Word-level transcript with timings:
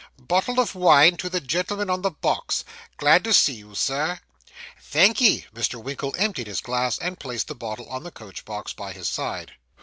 'Bottle 0.17 0.59
of 0.59 0.73
wine 0.73 1.15
to 1.17 1.29
the 1.29 1.39
gentleman 1.39 1.87
on 1.91 2.01
the 2.01 2.09
box. 2.09 2.65
Glad 2.97 3.23
to 3.23 3.31
see 3.31 3.53
you, 3.53 3.75
Sir.' 3.75 4.19
'Thank'ee.' 4.81 5.45
Mr. 5.53 5.75
Winkle 5.79 6.15
emptied 6.17 6.47
his 6.47 6.59
glass, 6.61 6.97
and 6.97 7.19
placed 7.19 7.47
the 7.49 7.53
bottle 7.53 7.87
on 7.87 8.01
the 8.01 8.09
coach 8.09 8.43
box, 8.43 8.73
by 8.73 8.93
his 8.93 9.07
side. 9.07 9.53